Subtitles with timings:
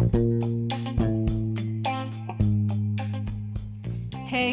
[0.00, 0.06] Hey,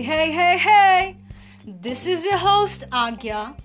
[0.01, 1.17] hey, hey, hey!
[1.65, 3.57] This is your host, Agya,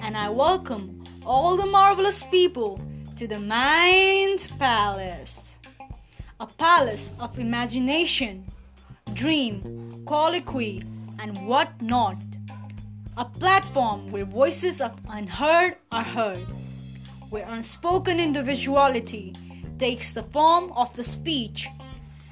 [0.00, 2.80] and I welcome all the marvelous people
[3.14, 5.60] to the Mind Palace.
[6.40, 8.44] A palace of imagination,
[9.14, 10.82] dream, colloquy,
[11.20, 12.20] and whatnot.
[13.16, 16.48] A platform where voices of unheard are heard,
[17.30, 19.36] where unspoken individuality
[19.82, 21.66] takes the form of the speech,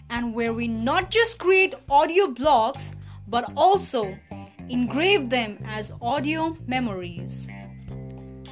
[0.09, 2.95] and where we not just create audio blocks
[3.27, 4.17] but also
[4.69, 7.49] engrave them as audio memories.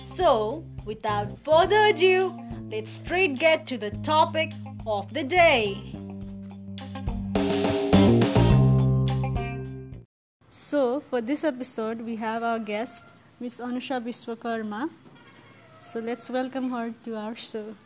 [0.00, 2.36] So, without further ado,
[2.72, 4.52] let's straight get to the topic
[4.84, 5.94] of the day.
[10.48, 13.05] So, for this episode, we have our guest,
[13.38, 14.91] Miss Anusha Biswakarma.
[15.78, 17.77] So, let's welcome her to our show.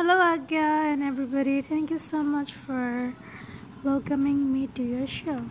[0.00, 1.60] Hello, Agya and everybody.
[1.60, 3.12] Thank you so much for
[3.84, 5.42] welcoming me to your show.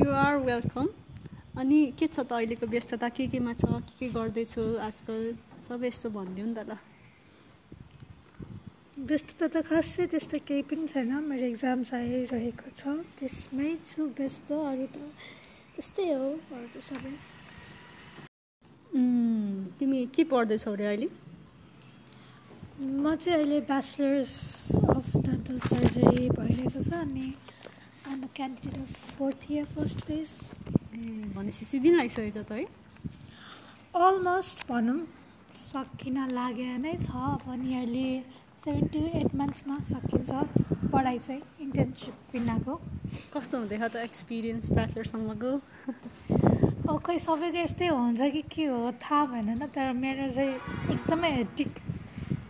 [0.00, 0.88] You are welcome.
[1.52, 3.08] अनि के छ त अहिलेको व्यस्तता?
[3.12, 3.64] के केमा छ?
[3.68, 5.20] के के गर्दैछु आजकल?
[5.68, 6.78] सबै यस्तो भनिदिउँ नि त ल।
[9.10, 14.86] व्यस्तता त खासै त्यस्तो केही पनि छैन। मेरो इक्जाम्स आइरहेको छ। त्यसमै छु व्यस्त। अरू
[14.96, 14.96] त
[15.76, 17.12] त्यस्तै हो। अरू त सबै।
[19.76, 21.08] तिमी के पढ्दैछौ अरे अहिले?
[22.80, 24.34] म चाहिँ अहिले ब्याचलर्स
[24.90, 27.26] अफ डेन्टल सर्जरी भइरहेको छ अनि
[28.08, 30.28] I'm uh candidate of fourth year first phase
[31.36, 32.64] भनेपछि सिधै आइसकेछ त है?
[33.94, 34.98] अलमोस्ट भनौँ
[35.54, 37.12] सकिन लागे नै छ।
[37.44, 38.08] One yearly
[38.64, 40.30] seven to eight मन्थ्समा सकिन्छ
[40.92, 42.80] पढाइ चाहिँ इन्टर्नसिप बिनाको।
[43.36, 45.52] कस्तो हुँदैछ त एक्सपिरियन्स ब्याचलरसम्मको
[46.88, 50.54] ओ खै सबैको यस्तै हुन्छ कि के हो थाहा भएन तर मेरो चाहिँ
[50.96, 51.70] एकदमै हेटिक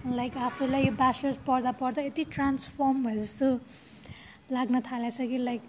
[0.07, 3.47] लाइक आफूलाई यो ब्याचलर्स पढ्दा पढ्दा यति ट्रान्सफर्म भए जस्तो
[4.53, 5.63] लाग्न थालेछ कि लाइक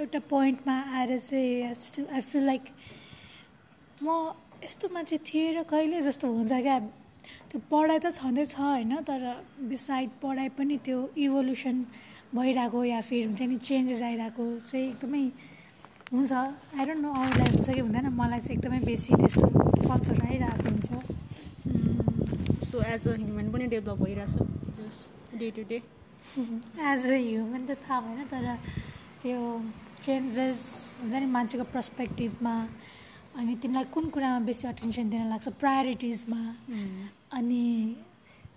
[0.00, 2.64] एउटा पोइन्टमा आएर चाहिँ आई फिल लाइक
[4.02, 4.34] म
[4.64, 6.78] यस्तो मान्छे थिएँ र कहिले जस्तो हुन्छ क्या।
[7.50, 9.24] त्यो पढाइ त छँदैछ होइन तर
[9.68, 11.76] बिसाइड पढाइ पनि त्यो इभोल्युसन
[12.36, 15.24] भइरहेको या फिर हुन्छ नि चेन्जेस आइरहेको चाहिँ एकदमै
[16.12, 19.48] हुन्छ। आई डोन्ट अरूलाई हुन्छ कि हुँदैन मलाई चाहिँ एकदमै बेसी त्यस्तो
[19.88, 21.21] कल्चर आइरहेको हुन्छ।
[22.72, 25.76] सो एज अ ह्युमन पनि डेभलप भइरहेछ day to day
[26.90, 28.46] as a human त थाहा भएन तर
[29.22, 29.40] त्यो
[30.04, 30.62] चेन्जेस
[31.00, 32.54] हुन्छ नि मान्छेको पर्सपेक्टिभमा
[33.38, 36.40] अनि तिमीलाई कुन कुरामा बेसी अटेन्सन दिन लाग्छ प्रायोरिटिजमा
[37.38, 37.62] अनि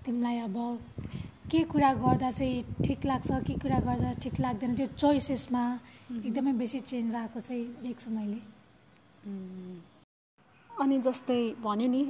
[0.06, 0.58] तिमीलाई अब
[1.52, 5.64] के कुरा गर्दा चाहिँ ठिक लाग्छ के कुरा गर्दा ठिक लाग्दैन त्यो चोइसेसमा
[6.18, 8.40] एकदमै बेसी चेन्ज आएको चाहिँ देख्छु मैले
[10.86, 12.02] अनि जस्तै भन्यो नि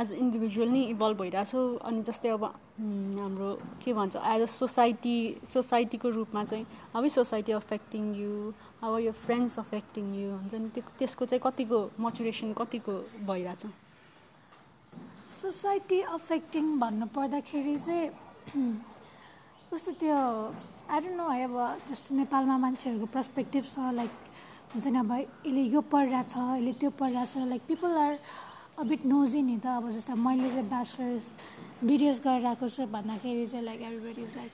[0.00, 3.48] एज इन्डिभिजुअल नै इभल्भ भइरहेछौ अनि जस्तै अब हाम्रो
[3.84, 9.58] के भन्छ एज अ सोसाइटी सोसाइटीको रूपमा चाहिँ how society affecting you how यो फ्रेन्ड्स
[9.58, 12.94] अफेक्टिङ यु हुन्छ नि त्यो त्यसको चाहिँ कतिको मचुरेसन कतिको
[13.26, 13.66] भइरहेछ?
[15.34, 18.10] सोसाइटी अफेक्टिङ भन्नु पर्दाखेरि चाहिँ
[19.72, 20.16] कस्तो त्यो
[20.90, 21.56] डोन्ट नो है अब
[21.90, 24.33] जस्तो नेपालमा मान्छेहरूको पर्सपेक्टिभ छ लाइक
[24.74, 28.18] हुन्छ नि अब यसले यो पढिरहेछ यसले त्यो पढिरहेछ like people are
[28.78, 31.24] a bit nosy नि त अब जस्तो मैले चाहिँ ब्याचलर्स
[31.84, 34.52] बिडिएस गरिरहेको छु भन्दाखेरि चाहिँ like everybody is like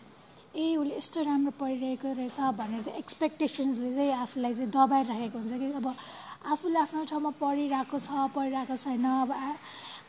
[0.53, 5.73] a उसले यस्तो राम्रो पढिरहेको रहेछ भनेर चाहिँ एक्सपेक्टेसन्सले चाहिँ आफूलाई चाहिँ दबाइराखेको हुन्छ कि
[5.81, 9.33] अब आफूले आफ्नो ठाउँमा पढिरहेको छ पढिरहेको छैन अब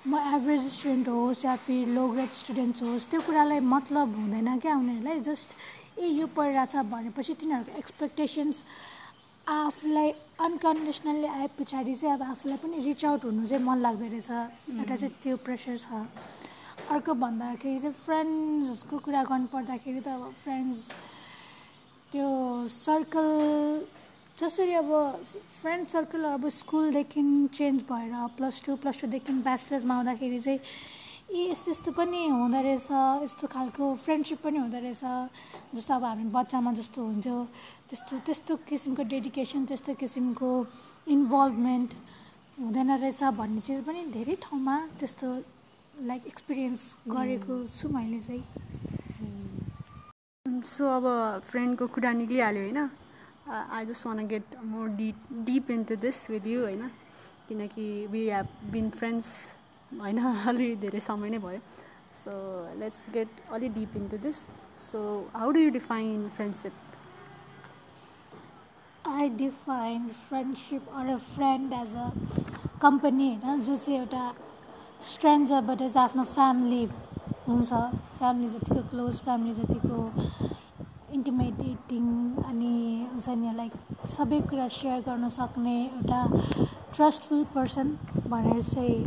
[0.08, 4.76] म एभरेज स्टुडेन्ट होस् या फिर लो ग्रेड स्टुडेन्ट्स होस् त्यो कुरालाई मतलब हुँदैन क्या
[4.76, 5.56] उनीहरूलाई जस्ट
[6.00, 8.64] ए यो पढिरहेछ भनेपछि तिनीहरूको एक्सपेक्टेसन्स
[9.48, 10.10] आफूलाई
[10.46, 14.96] अनकन्डिसनल्ली आए पछाडि चाहिँ अब आफूलाई पनि रिच आउट हुनु चाहिँ मन लाग्दो रहेछ। एउटा
[14.96, 16.08] चाहिँ त्यो प्रेसर छ।
[16.92, 20.80] अर्को भन्दाखेरि चाहिँ फ्रेन्ड्सको कुरा गर्नुपर्दाखेरि त अब फ्रेन्ड्स
[22.12, 22.28] त्यो
[22.70, 23.30] सर्कल
[24.38, 24.90] जसरी अब
[25.62, 27.22] फ्रेन्ड सर्कल अब स्कुलदेखि
[27.54, 30.60] चेन्ज भएर प्लस टू प्लस टूदेखि ब्याचलर्समा आउँदाखेरि चाहिँ
[31.32, 32.92] ए यस्तो यस्तो पनि हुँदो रहेछ
[33.24, 35.04] यस्तो खालको फ्रेन्डसिप पनि हुँदो रहेछ
[35.76, 37.36] जस्तो अब हामी बच्चामा जस्तो हुन्थ्यो
[37.90, 40.50] त्यस्तो त्यस्तो किसिमको डेडिकेसन त्यस्तो किसिमको
[41.08, 41.90] इन्भल्भमेन्ट
[42.60, 45.28] हुँदैन रहेछ भन्ने चिज पनि धेरै ठाउँमा त्यस्तो
[46.12, 48.44] लाइक एक्सपिरियन्स गरेको छु मैले चाहिँ।
[50.68, 51.06] सो अब
[51.48, 52.80] फ्रेन्डको कुरा निक्लिहाल्यो होइन?
[53.48, 55.18] I just want get more deep
[55.48, 56.84] deep into this with you होइन?
[57.48, 59.28] किनकि वी हेभ बिन फ्रेन्ड्स
[60.00, 60.18] होइन
[60.50, 61.60] अलि धेरै समय नै भयो।
[62.14, 62.32] सो
[62.80, 64.38] लेट्स गेट अलि deep into this
[64.86, 65.00] so
[65.36, 66.74] how do you define friendship
[69.10, 72.10] I define friendship or uh friend as a
[72.82, 74.34] company होइन जो चाहिँ एउटा
[75.04, 76.84] स्ट्रेन्जरबाट चाहिँ आफ्नो फ्यामिली
[77.48, 77.72] हुन्छ।
[78.18, 79.98] फ्यामिली जतिको क्लोज फ्यामिली जतिको
[81.14, 82.06] इन्टिमेटेटिङ
[82.50, 82.74] अनि
[83.12, 83.74] हुन्छ नि लाइक
[84.10, 86.20] सबै कुरा सेयर गर्न सक्ने एउटा
[86.96, 87.88] ट्रस्टफुल पर्सन
[88.28, 89.00] भनेर चाहिँ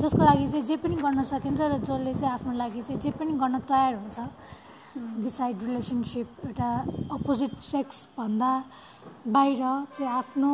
[0.00, 3.32] जसको लागि चाहिँ जे पनि गर्न सकिन्छ र जसले चाहिँ आफ्नो लागि चाहिँ जे पनि
[3.42, 4.18] गर्न तयार हुन्छ।
[5.24, 6.70] बिसाइड रिलेसनसिप एउटा
[7.12, 8.52] अपोजिट सेक्सभन्दा
[9.36, 9.62] बाहिर
[9.96, 10.52] चाहिँ आफ्नो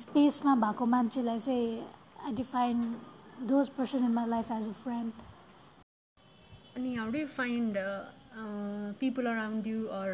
[0.00, 1.66] स्पेसमा भएको मान्छेलाई चाहिँ
[2.26, 2.82] I define
[3.50, 5.12] those person in my life as a friend
[6.76, 7.78] अनि how do find
[9.00, 10.10] people around you or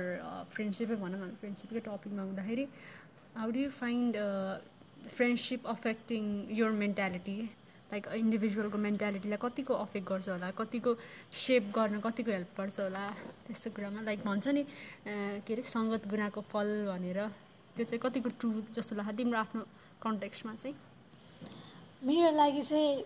[0.55, 2.67] फ्रेन्डसिपै भनौँ फ्रेन्डसिपकै टपिकमा हुँदाखेरि
[3.37, 4.17] how do find
[5.17, 6.23] friendship affecting
[6.59, 7.39] your mentality
[7.93, 10.51] like इन्डिभिजुअलको मेन्टालिटीलाई कतिको अफेक्ट गर्छ होला?
[10.61, 10.91] कतिको
[11.45, 13.05] सेप गर्न कतिको हेल्प गर्छ होला?
[13.47, 14.63] त्यस्तो कुरामा लाइक भन्छ नि
[15.47, 17.19] के अरे सङ्गत गुनाको फल भनेर।
[17.77, 19.17] त्यो चाहिँ कतिको ट्रु जस्तो लाग्छ?
[19.19, 19.63] तिम्रो आफ्नो
[20.03, 20.77] कन्टेक्स्टमा चाहिँ।
[22.07, 23.05] मेरो लागि चाहिँ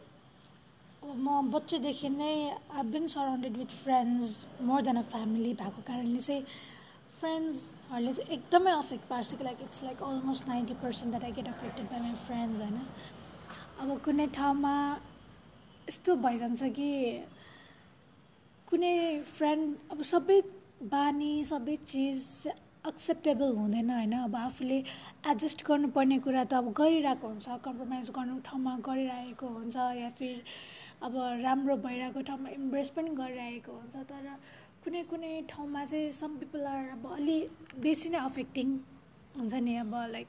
[1.04, 2.34] म बच्चैदेखि नै
[2.76, 4.28] I been surrounded with friends
[4.68, 6.44] more than a family भएको कारणले चाहिँ
[7.24, 11.86] फ्रेन्ड्सहरूले चाहिँ एकदमै अफेक्ट पार्छ like it's like almost ninety percent that I get affected
[11.92, 12.80] by my friends होइन?
[13.80, 14.74] अब कुनै ठाउँमा
[15.88, 16.90] यस्तो भइजान्छ कि
[18.68, 18.92] कुनै
[19.38, 20.40] फ्रेन्ड अब सबै
[20.92, 22.20] बानी सबै चिज
[22.86, 24.12] एक्सेप्टेबल हुँदैन होइन?
[24.20, 24.78] अब आफूले
[25.32, 30.42] एडजस्ट गर्नुपर्ने कुरा त अब गरिरहेको हुन्छ कम्प्रोमाइज गर्नु ठाउँमा गरिरहेको हुन्छ या फिर
[31.02, 34.28] अब राम्रो भइरहेको ठाउँमा इम्प्रेस पनि गरिरहेको हुन्छ तर
[34.84, 37.38] कुनै कुनै ठाउँमा चाहिँ सम पिपल आर अब अलि
[37.80, 38.68] बेसी नै अफेक्टिङ
[39.36, 40.28] हुन्छ नि अब लाइक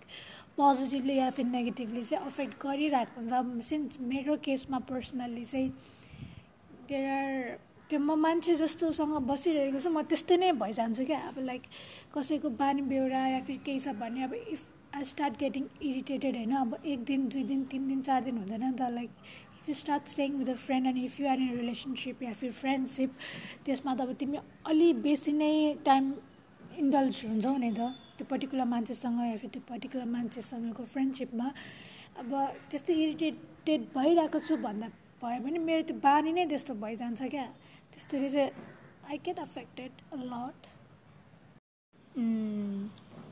[0.57, 5.69] पोजिटिभली या फिर नेगेटिभली चाहिँ अफेक्ट गरिरहेको हुन्छ। सिन्स मेरो केसमा पर्सनल्ली चाहिँ
[6.89, 7.57] देयर आर
[7.89, 11.63] त्यो म मान्छे जस्तोसँग बसिरहेको छु म त्यस्तै नै भइजान्छु क्या। अब लाइक
[12.15, 14.61] कसैको बानी बेहोरा या फिर केही छ भने अब if
[14.95, 18.63] I start getting irritated होइन अब एक दिन दुई दिन तिन दिन चार दिन हुँदैन
[18.63, 19.11] नि त like
[19.69, 23.11] you start staying with a friend and if are in relationship या फिर फ्रेन्डसिप
[23.65, 24.37] त्यसमा त अब तिमी
[24.71, 25.53] अलि बेसी नै
[25.85, 26.13] टाइम
[26.83, 31.47] इन्डल्ज हुन्छौ नि त। त्यो पर्टिकुलर मान्छेसँग या फिर त्यो पर्टिकुलर मान्छेसँगको फ्रेन्डसिपमा
[32.21, 32.31] अब
[32.71, 34.87] त्यस्तो इरिटेटेड भइरहेको छु भन्दा
[35.23, 37.47] भयो भने मेरो त्यो बानी नै त्यस्तो भइजान्छ क्या।
[37.91, 38.51] त्यसरी चाहिँ
[39.09, 40.59] I get affected a lot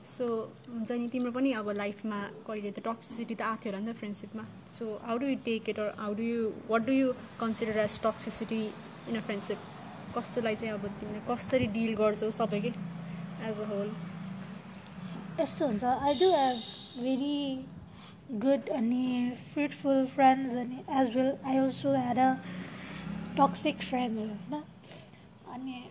[0.06, 0.26] so
[0.70, 3.96] हुन्छ नि तिम्रो पनि अब लाइफमा कहिले त टक्सिसिटी त आएको थियो होला नि त
[3.98, 4.44] फ्रेन्डसिपमा
[4.78, 8.00] so how do you take it or how do you what do you consider as
[8.04, 8.62] toxicity
[9.10, 9.60] in a friendship
[10.18, 12.74] कस्तोलाई चाहिँ अब तिमीले कसरी डिल गर्छौ सबैकै
[13.50, 13.94] एज अ होल
[15.40, 16.58] यस्तो हुन्छ। I do have
[17.00, 17.38] very
[18.44, 19.06] good अनि
[19.54, 22.30] फ्रुटफुल फ्रेन्ड्स अनि as well I also had a
[23.38, 24.64] toxic friends होइन?
[25.54, 25.84] अनि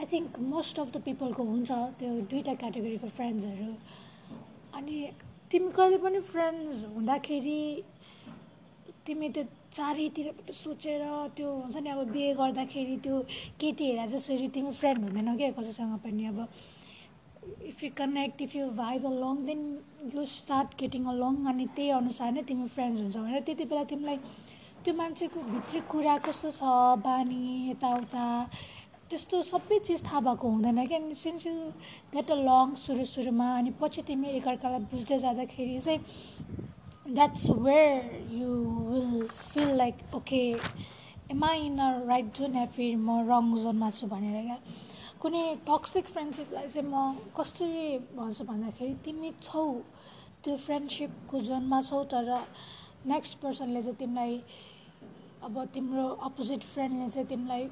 [0.00, 1.70] I think most of the पिपलको हुन्छ
[2.00, 3.72] त्यो दुइटा क्याटेगोरीको फ्रेन्ड्सहरू
[4.78, 4.94] अनि
[5.52, 7.60] तिमी कहिले पनि फ्रेन्ड्स हुँदाखेरि
[9.06, 9.44] तिमी त्यो
[9.78, 11.02] चारैतिरबाट सोचेर
[11.36, 13.18] त्यो हुन्छ नि अब बिहे गर्दाखेरि त्यो
[13.60, 16.48] केटीहरूलाई जसरी तिमी फ्रेन्ड हुँदैनौ क्या कसैसँग पनि अब
[17.72, 19.62] if you connect if you vibe along then
[20.14, 24.18] you start getting long अनि त्यही अनुसार नै तिमी फ्रेन्ड्स हुन्छ भनेर त्यति बेला तिमीलाई
[24.84, 26.74] त्यो मान्छेको भित्री कुरा कस्तो छ
[27.06, 28.26] बानी यताउता।
[29.10, 31.52] त्यस्तो सबै चिज थाहा भएको हुँदैन क्या। Since you
[32.14, 36.00] get along सुरु सुरुमा अनि पछि तिमी एकअर्कालाई बुझ्दै जाँदाखेरि चाहिँ
[37.14, 37.92] that's where
[38.40, 38.48] you
[38.90, 40.42] will feel like okay
[41.34, 44.58] am in a right zone या फिर म रङ जोनमा छु भनेर क्या।
[45.20, 46.94] कुनै टक्सिक फ्रेन्डसिपलाई चाहिँ म
[47.36, 49.66] कसरी भन्छु भन्दाखेरि तिमी छौ
[50.44, 52.34] त्यो फ्रेन्डसिपको जोनमा छौ तर
[53.06, 54.42] नेक्स्ट पर्सनले चाहिँ तिमीलाई
[55.44, 57.64] अब तिम्रो अपोजिट फ्रेन्डले चाहिँ तिमीलाई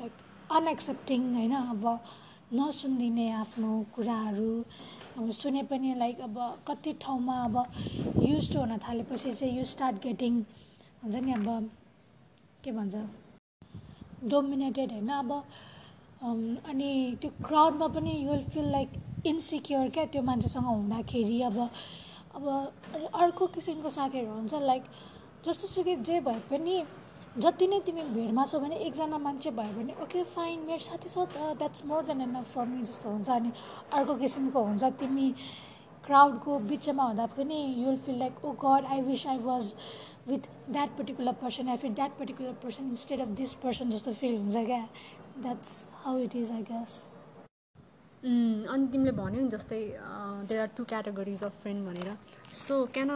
[0.00, 0.12] लाइक
[0.50, 1.54] अनएक्सेप्टिङ होइन?
[1.54, 1.84] अब
[2.54, 4.52] नसुनिदिने आफ्नो कुराहरू
[5.18, 6.36] अब सुने पनि लाइक अब
[6.68, 7.56] कति ठाउँमा अब
[8.22, 10.40] युज हुन थालेपछि चाहिँ यु स्टार्ट गेटिङ
[11.02, 11.70] हुन्छ नि अब
[12.64, 12.94] के भन्छ
[14.30, 15.08] डोमिनेटेड होइन?
[15.10, 15.32] अब
[16.22, 18.90] अनि त्यो क्राउडमा पनि you will feel like
[19.26, 21.58] insecure क्या त्यो मान्छेसँग हुँदाखेरि। अब
[22.34, 22.46] अब
[23.14, 24.84] अर्को किसिमको साथीहरू हुन्छ लाइक
[25.44, 26.82] जस्तो सुकै जे भए पनि
[27.36, 31.24] जति नै तिमी भिडमा छौ भने एकजना मान्छे भयो भने ओके फाइन मेरो साथी छ
[31.32, 33.50] त that's more than enough for me जस्तो हुन्छ। अनि
[33.92, 35.26] अर्को किसिमको हुन्छ तिमी
[36.06, 39.74] क्राउडको बिचमा हुँदा पनि you will feel like oh god I wish I was
[40.28, 44.36] with that particular person I feel that particular person instead of this person जस्तो फिल
[44.36, 44.80] हुन्छ क्या?
[45.42, 45.74] That's
[46.04, 46.98] how it is I guess
[48.26, 49.80] अनि तिमीले भन्यौ नि जस्तै
[50.48, 52.16] there are two categories of friend भनेर।
[52.56, 53.10] So can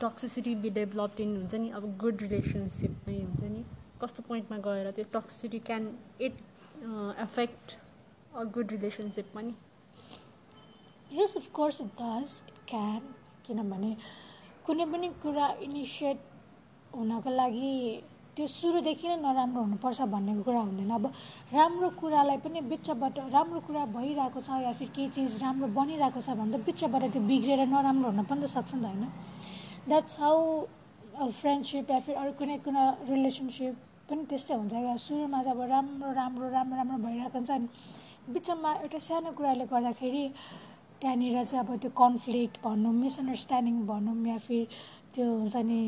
[0.00, 1.70] toxicity be developed in हुन्छ नि?
[1.70, 3.64] अब गुड रिलेसनसिपमै हुन्छ नि।
[4.02, 5.88] कस्तो पोइन्टमा गएर त्यो toxicity can
[6.20, 6.34] it
[7.24, 7.76] affect
[8.36, 9.54] a good relationship पनि
[11.12, 13.00] yes of course it it can
[13.46, 13.96] किनभने
[14.66, 16.18] कुनै पनि कुरा इनिसिएट
[16.94, 17.72] हुनको लागि
[18.40, 21.04] त्यो सुरुदेखि नै नराम्रो हुनुपर्छ भन्ने कुरा हुँदैन। अब
[21.52, 26.32] राम्रो कुरालाई पनि बिचबाट राम्रो कुरा भइरहेको छ या फिर केही चिज राम्रो बनिरहेको छ
[26.40, 29.04] भने त बिचबाट त्यो बिग्रेर नराम्रो हुन पनि त सक्छ नि त होइन।
[29.88, 30.40] द्याट्स हाउ
[31.20, 33.74] फ्रेन्डसिप या फिर अरू कुनै कुनै रिलेसनसिप
[34.08, 37.68] पनि त्यस्तै हुन्छ क्या। सुरुमा चाहिँ अब राम्रो राम्रो राम्रो राम्रो भइरहेको हुन्छ अनि
[38.32, 40.24] बिचमा एउटा सानो कुराले गर्दाखेरि
[41.00, 44.64] त्यहाँनिर चाहिँ अब त्यो कन्फ्लिक्ट भनौँ मिसअन्डरस्ट्यान्डिङ भनौँ या फिर
[45.14, 45.80] त्यो हुन्छ नि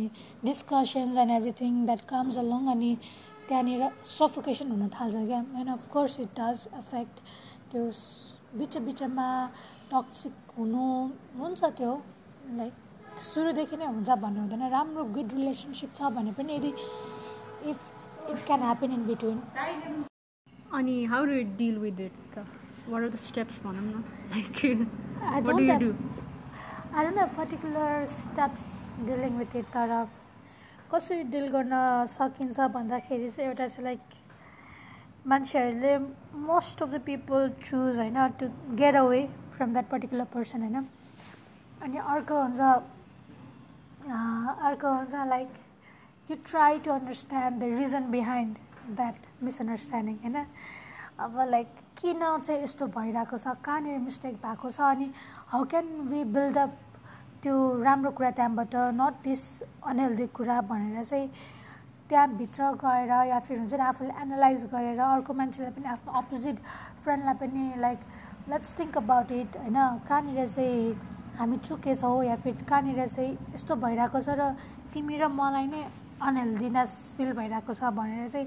[0.44, 2.90] discussions and everything that comes along अनि
[3.48, 5.40] त्यहाँनिर सफोकेसन हुन थाल्छ क्या?
[5.60, 7.16] And of course it does affect
[7.72, 7.82] त्यो
[8.58, 9.28] बिच बिचमा
[9.92, 10.84] टक्सिक हुनु
[11.40, 11.92] हुन्छ त्यो
[12.58, 12.74] लाइक
[13.26, 16.72] सुरुदेखि नै हुन्छ भन्ने हुँदैन। राम्रो गुड रिलेसनसिप छ भने पनि यदि
[17.70, 17.78] if
[18.30, 19.38] it can happen in between
[20.78, 22.46] अनि how do deal with it त
[22.88, 24.52] वाट आर द स्टेप्स भनौँ न। Like
[26.94, 27.40] I What don't do you have, do?
[27.40, 30.08] I don't have particular steps dealing with it तर
[30.92, 34.00] कसरी deal गर्न सकिन्छ भन्दाखेरि चाहिँ एउटा चाहिँ लाइक
[35.26, 35.98] मान्छेहरूले
[36.48, 38.46] most of the people choose होइन to
[38.76, 40.86] get away from that particular person होइन
[41.82, 42.60] अनि अर्को हुन्छ
[44.64, 45.48] अर्को हुन्छ like
[46.30, 48.58] you try to understand the reason behind
[48.96, 50.46] that misunderstanding होइन
[51.18, 51.68] अब लाइक
[51.98, 53.46] किन चाहिँ यस्तो भइरहेको छ?
[53.64, 54.80] कहाँनिर मिस्टेक भएको छ?
[54.80, 55.10] अनि
[55.52, 56.72] how can we build up
[57.42, 58.74] त्यो राम्रो कुरा त्यहाँबाट?
[58.96, 59.42] नट दिस
[59.86, 61.28] अनहेल्दी कुरा भनेर चाहिँ
[62.08, 66.56] त्यहाँभित्र गएर या फिर हुन्छ नि आफूले एनालाइज गरेर अर्को मान्छेलाई पनि आफ्नो अपोजिट
[67.04, 67.98] फ्रेन्डलाई पनि like
[68.50, 69.78] let's think about it होइन?
[70.08, 70.94] कहाँनिर चाहिँ
[71.38, 74.52] हामी चुकेछौँ या फिर कहाँनिर चाहिँ यस्तो भइरहेको छ र
[74.92, 75.82] तिमी र मलाई नै
[76.20, 78.46] अनहेल्दिनेस फिल भइरहेको छ भनेर चाहिँ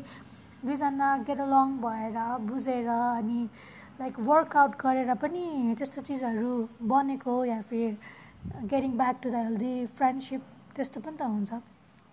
[0.64, 3.42] दुईजना गेट अलङ भएर बुझेर अनि
[4.00, 7.98] लाइक वर्कआउट गरेर पनि त्यस्तो चिजहरू बनेको या फिर
[8.72, 10.42] getting back to the healthy friendship
[10.76, 11.62] त्यस्तो पनि त हुन्छ।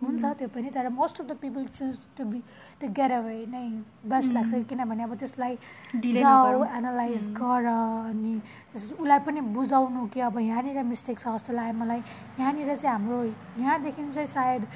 [0.03, 2.39] हुन्छ त्यो पनि तर most of the people choose to be
[2.81, 3.67] to get away नै
[4.11, 5.55] बेस्ट लाग्छ। किनभने अब त्यसलाई
[5.95, 8.35] जाऊ एनालाइज गर अनि
[8.75, 12.03] उसलाई पनि बुझाउनु कि अब यहाँनिर मिस्टेक छ जस्तो लाग्यो मलाई।
[12.39, 13.23] यहाँनिर चाहिँ हाम्रो
[13.63, 14.67] यहाँदेखि चाहिँ सायद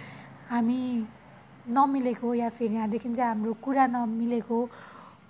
[0.51, 0.83] हामी
[1.69, 4.59] नमिलेको या फिर यहाँदेखि चाहिँ हाम्रो कुरा नमिलेको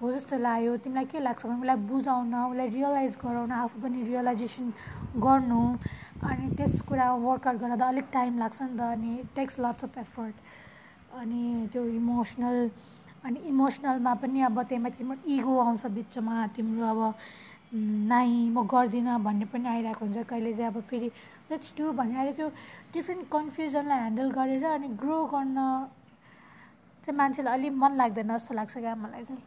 [0.00, 4.72] हो जस्तो लाग्यो। तिमीलाई के लाग्छ भने उसलाई बुझाउन उसलाई रियलाइज गराउन आफू पनि रियलाइजेसन
[5.16, 5.60] गर्नु
[6.20, 10.34] अनि त्यस कुरामा वर्कआउट गर्दा अलिक टाइम लाग्छ नि त अनि टेक्स लट्स अफ एफर्ट
[11.20, 12.70] अनि त्यो इमोसनल
[13.24, 17.14] अनि इमोसनलमा पनि अब त्यहीमा तिम्रो इगो आउँछ बिचमा तिम्रो अब
[18.12, 21.08] नाइ म गर्दिनँ भन्ने पनि आइरहेको हुन्छ कहिले चाहिँ अब फेरि।
[21.50, 22.48] लेट्स डु भने अहिले त्यो
[22.94, 25.58] डिफ्रेन्ट कन्फ्युजनलाई ह्यान्डल गरेर अनि ग्रो गर्न
[27.06, 29.42] चाहिँ मान्छेलाई अलिक मन लाग्दैन जस्तो लाग्छ क्या मलाई चाहिँ।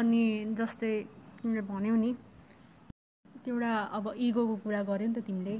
[0.00, 0.24] अनि
[0.58, 0.92] जस्तै
[1.38, 2.10] तिमीले भन्यौ नि
[3.46, 5.54] एउटा अब इगोको कुरा गर्यो नि त तिमीले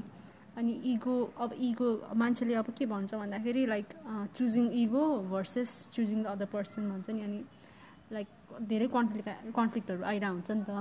[0.57, 1.87] अनि इगो अब इगो
[2.17, 3.87] मान्छेले अब के भन्छ भन्दाखेरि like
[4.35, 7.39] choosing ego versus choosing the other person भन्छ नि अनि
[8.11, 8.27] लाइक
[8.71, 10.71] धेरै कन्फ्लिक्ट कन्फ्लिक्टहरू आइरहेको हुन्छ नि त।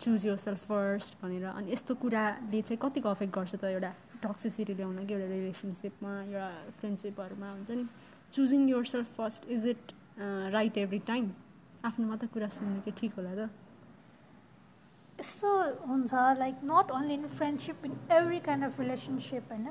[0.00, 3.92] चुज यर सेल्फ फर्स्ट भनेर अनि यस्तो कुराले चाहिँ कतिको अफेक्ट गर्छ त एउटा?
[4.26, 6.46] टक्सिसिटी ल्याउन कि एउटा रिलेसनसिपमा एउटा
[6.80, 7.86] फ्रेन्डसिपहरूमा हुन्छ नि?
[8.32, 9.92] Choosing your self first is it
[10.56, 11.30] right every time
[11.84, 13.50] आफ्नो मात्रै कुरा सुन्नु चाहिँ ठिक होला त?
[15.20, 15.48] यस्तो
[15.88, 19.66] हुन्छ like not only in friendship in every kind of relationship होइन?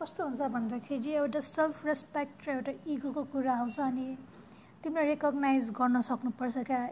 [0.00, 4.06] कस्तो हुन्छ भन्दाखेरि एउटा सेल्फ रेस्पेक्ट र एउटा इगोको कुरा आउँछ अनि
[4.84, 6.82] तिमीले रेकगनाइज गर्न सक्नुपर्छ क्या।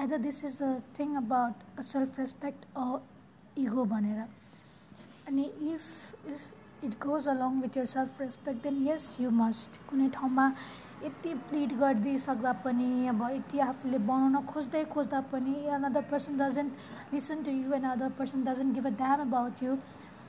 [0.00, 2.86] Either this is the thing about a self respect or
[3.64, 4.20] ego भनेर।
[5.28, 10.08] अनि if if it goes along with your self respect then yes you must कुनै
[10.14, 10.46] ठाउँमा
[11.04, 17.42] यति प्लिड गरिदिइसक्दा पनि अब यति आफूले बनाउन खोज्दै खोज्दा पनि another person doesn't listen
[17.42, 19.76] to you and other person doesn't give a damn about you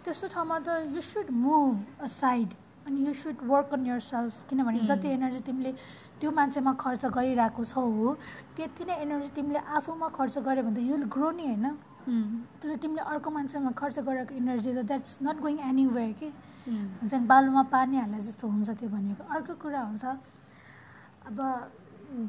[0.06, 2.54] त्यस्तो ठाउँमा त you should move aside
[2.88, 5.74] अनि you should work on your self किनभने जति एनर्जी तिमीले
[6.20, 8.16] त्यो मान्छेमा खर्च गरिरहेको छौ
[8.56, 11.68] त्यति नै एनर्जी तिमीले आफूमा खर्च गऱ्यो भने त युल ग्रो नि होइन।
[12.60, 16.30] तर तिमीले अर्को मान्छेमा खर्च गरेको इनर्जी त द्याट्स नट गोइङ एनिवेयर कि?
[16.68, 20.04] हुन्छ नि बालुमा पानी हाले जस्तो हुन्छ त्यो भनेको। अर्को कुरा हुन्छ
[21.28, 21.38] अब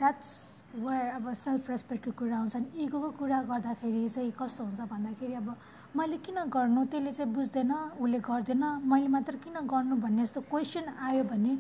[0.00, 0.31] द्याट्स
[0.75, 5.49] वेयर अब सेल्फ रेस्पेक्टको कुरा आउँछ नि इगोको कुरा गर्दाखेरि चाहिँ कस्तो हुन्छ भन्दाखेरि अब
[5.95, 6.85] मैले किन गर्नु?
[6.91, 7.73] त्यसले चाहिँ बुझ्दैन
[8.03, 11.53] उसले गर्दैन। मैले मात्र किन गर्नु भन्ने जस्तो क्वेसन आयो भने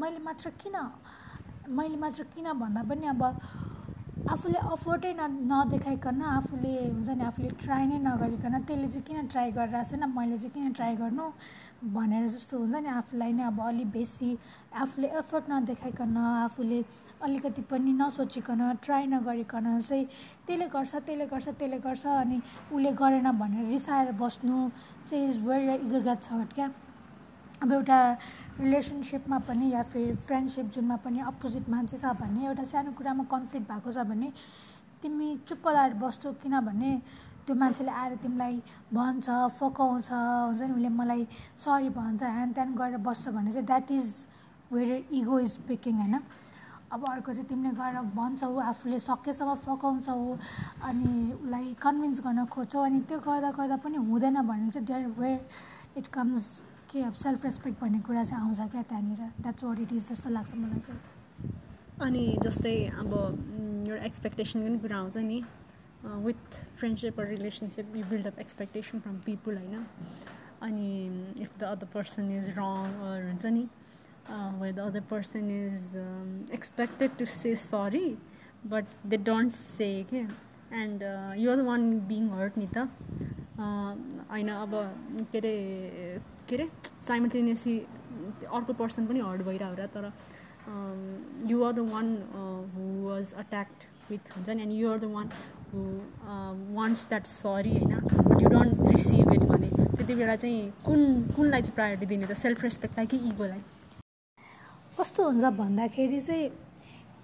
[0.00, 0.76] मैले मात्र किन
[1.68, 3.22] मैले मात्र किन भन्दा पनि अब
[4.32, 9.50] आफूले अफोर्टै न नदेखाइकन आफूले हुन्छ नि आफूले ट्राई नै नगरिकन त्यसले चाहिँ किन ट्राई
[9.58, 11.26] गरिरहेको छैन मैले चाहिँ किन ट्राई गर्नु
[11.94, 14.30] भनेर जस्तो हुन्छ नि आफूलाई नै अब अलिक बेसी
[14.84, 16.80] आफूले एफर्ट नदेखाइकन आफूले
[17.26, 20.06] अलिकति पनि नसोचिकन ट्राई नगरिकन चाहिँ
[20.46, 22.40] त्यसले गर्छ त्यसले गर्छ त्यसले गर्छ अनि
[22.72, 24.70] उसले गरेन भनेर रिसाएर बस्नु
[25.06, 26.70] चाहिँ इज वेरी इगोगत छ क्या।
[27.62, 27.98] अब एउटा
[28.60, 33.68] रिलेसनसिपमा पनि या फिर फ्रेन्डसिप जुनमा पनि अपोजिट मान्छे छ भने एउटा सानो कुरामा कन्फ्लिक्ट
[33.70, 34.32] भएको छ भने
[35.02, 36.92] तिमी चुप्प लाएर बस्छौ किनभने
[37.46, 38.56] त्यो मान्छेले आएर तिमीलाई
[38.92, 41.26] भन्छ फकाउँछ हुन्छ नि उसले मलाई
[41.64, 44.08] सरी भन्छ ह्यान त्यान गरेर बस्छ भने चाहिँ that is
[44.72, 46.18] where ego is speaking होइन?
[46.92, 50.16] अब अर्को चाहिँ तिमीले गएर भन्छौ आफूले सकेसम्म फकाउँछौ
[50.88, 55.40] अनि उसलाई कन्भिन्स गर्न खोज्छौ अनि त्यो गर्दा गर्दा पनि हुँदैन भने चाहिँ देयर वेयर
[55.98, 56.44] इट कम्स
[56.90, 59.20] के अब सेल्फ रेस्पेक्ट भन्ने कुरा चाहिँ आउँछ क्या त्यहाँनिर?
[59.40, 61.00] द्याट्स वाट इट इज जस्तो लाग्छ मलाई चाहिँ।
[62.06, 63.12] अनि जस्तै अब
[63.88, 65.42] एउटा एक्सपेक्टेसन पनि कुरा आउँछ नि।
[66.26, 69.86] With friendship relationship you build up expectation from people होइन?
[70.62, 70.90] अनि
[71.42, 72.94] if the other person is wrong
[73.28, 73.68] हुन्छ नि
[74.60, 75.96] way the other person is
[76.54, 78.08] expected to say sorry
[78.70, 80.20] but they don't say के
[80.82, 81.02] and
[81.38, 82.88] you are the one being hurt नि त
[83.58, 84.70] होइन अब
[85.32, 85.56] के अरे
[86.48, 86.68] के अरे
[87.02, 87.78] साइमल्टेनियसली
[88.52, 90.04] अर्को पर्सन पनि हर्ट भइरहेको र तर
[91.50, 92.06] you are the one
[92.74, 94.62] who was attacked with हुन्छ नि?
[94.62, 95.30] अनि you are the one
[95.72, 95.80] who
[96.76, 97.94] wants that sorry होइन?
[98.28, 101.00] But you don't receive it भने त्यति बेला चाहिँ कुन
[101.36, 102.32] कुनलाई चाहिँ प्रायोरिटी दिने त?
[102.36, 103.62] सेल्फ रेस्पेक्टलाई कि इगोलाई
[104.98, 106.48] कस्तो हुन्छ भन्दाखेरि चाहिँ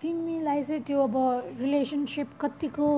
[0.01, 1.17] तिमीलाई चाहिँ त्यो अब
[1.61, 2.89] रिलेसनसिप कतिको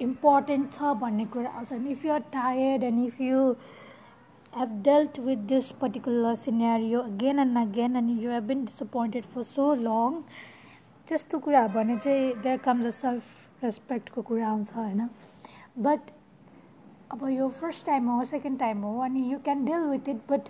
[0.00, 3.54] इम्पोर्टेन्ट छ भन्ने कुरा आउँछ। If you are tired and if you
[4.56, 9.42] have dealt with this particular scenario again and again and you have been disappointed for
[9.48, 10.14] so long
[11.08, 15.08] त्यस्तो कुरा भने चाहिँ देयर कम्स अ सेल्फ रेस्पेक्टको कुरा आउँछ होइन?
[15.78, 16.10] बट
[17.12, 20.48] अब यो फर्स्ट टाइम हो सेकेन्ड टाइम हो अनि you can deal with it but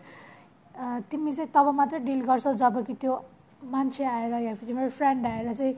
[1.10, 3.20] तिमी चाहिँ तब मात्रै डिल गर्छौ जब कि त्यो
[3.72, 5.74] मान्छे आएर या फिर तिम्रो फ्रेन्ड आएर चाहिँ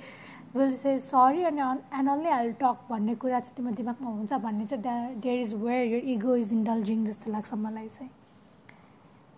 [0.55, 1.61] विल से सरी अनि
[1.99, 5.55] एन्ड ओन्ली आई टक भन्ने कुरा चाहिँ तिम्रो दिमागमा हुन्छ भन्ने चाहिँ द्या there is
[5.65, 8.11] where your ego is indulging जस्तो लाग्छ मलाई चाहिँ।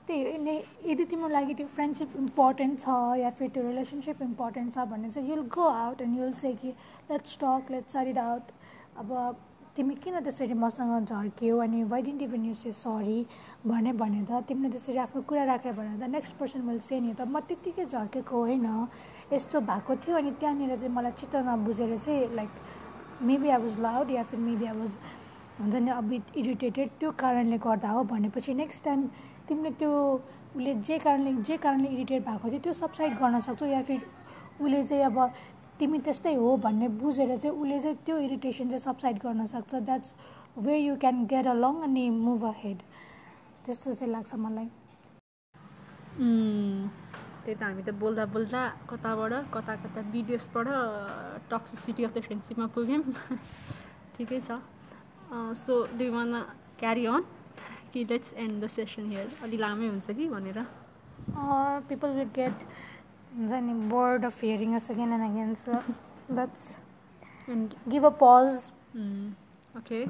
[0.07, 4.87] त्यही नै यदि तिम्रो लागि त्यो फ्रेन्डसिप इम्पोर्टेन्ट छ या फिर त्यो रिलेसनसिप इम्पोर्टेन्ट छ
[4.91, 6.75] भने चाहिँ you'll go out and you'll say कि
[7.11, 8.51] let's talk let's sorry out
[8.99, 9.37] अब
[9.77, 13.27] तिमी किन त्यसरी मसँग झर्क्यौ अनि why didn't even you say sorry
[13.67, 17.15] भने भने त तिमीले त्यसरी आफ्नो कुरा राख्यो भने त नेक्स्ट पर्सन मैले से नि
[17.15, 18.67] त म त्यत्तिकै झर्केको होइन।
[19.33, 22.51] यस्तो भएको थियो अनि त्यहाँनिर चाहिँ मलाई चित्त नबुझेर चाहिँ like
[23.23, 24.99] maybe I was loud या फिर मेबी आई वाज
[25.61, 29.07] हुन्छ नि अब इरिटेटेड त्यो कारणले गर्दा हो भनेपछि नेक्स्ट टाइम
[29.49, 29.93] तिमीले त्यो
[30.57, 34.01] उसले जे कारणले जे कारणले इरिटेट भएको थियो त्यो सबसाइड गर्न सक्छौ या फिर
[34.61, 35.19] उसले चाहिँ अब
[35.79, 40.15] तिमी त्यस्तै हो भन्ने बुझेर चाहिँ उसले चाहिँ त्यो इरिटेसन चाहिँ सबसाइड गर्न सक्छ। That's
[40.59, 42.79] way you can get along अनि मुभ अ हेड
[43.65, 44.69] त्यस्तो चाहिँ लाग्छ मलाई।
[47.51, 50.67] त्यही त हामी त बोल्दा बोल्दा कताबाट कता कता भिडियोसबाट
[51.51, 53.03] टक्सिसिटी अफ द फ्रेन्डसिपमा पुग्यौँ।
[54.15, 54.59] ठिकै छ।
[55.59, 56.31] So do one
[56.79, 57.23] carry on
[57.93, 60.59] कि let's end the session here अलि लामै हुन्छ कि भनेर?
[61.91, 62.63] पिपल विल गेट
[63.39, 65.81] हुन्छ नि bored of hearing us again and again so
[66.35, 66.71] that's
[67.51, 68.61] end give a pause
[69.79, 70.05] okay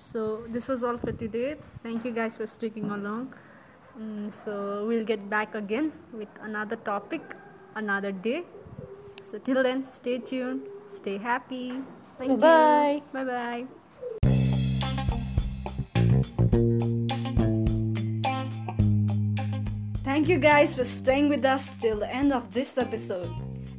[0.00, 1.56] so this was all for today.
[1.82, 3.24] Thank you guys for sticking along.
[3.98, 7.20] Mm, so we'll get back again with another topic
[7.74, 8.44] another day.
[9.22, 11.82] So till then stay tuned stay happy.
[12.16, 13.24] Thank bye you.
[13.24, 13.66] Bye bye
[20.02, 23.30] Thank you guys for staying with us till the end of this episode.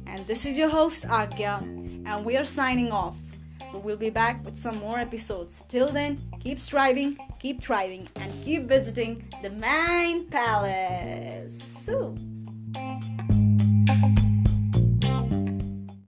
[0.06, 1.60] And this is your host Agya,
[2.06, 3.16] and we are signing off.
[3.82, 5.64] We'll be back with some more episodes.
[5.68, 11.62] Till then, keep striving, keep thriving, and keep visiting the Mind Palace.
[11.62, 12.14] So,